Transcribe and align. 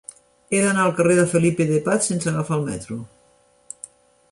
He 0.53 0.61
d'anar 0.63 0.85
al 0.85 0.93
carrer 0.99 1.17
de 1.19 1.25
Felipe 1.33 1.67
de 1.73 1.77
Paz 1.89 2.09
sense 2.13 2.33
agafar 2.33 2.59
el 2.59 2.67
metro. 2.73 3.01